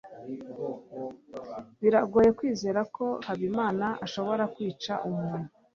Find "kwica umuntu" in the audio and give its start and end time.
4.53-5.47